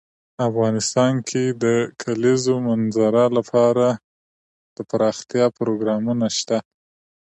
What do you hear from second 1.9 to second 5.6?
کلیزو منظره لپاره دپرمختیا